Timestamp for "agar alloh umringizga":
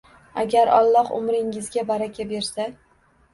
0.43-1.85